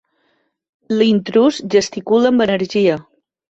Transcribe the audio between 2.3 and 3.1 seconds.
amb energia.